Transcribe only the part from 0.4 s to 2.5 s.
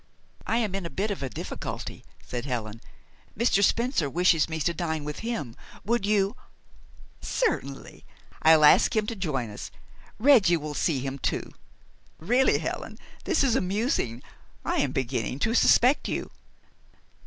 "I am in a bit of difficulty," said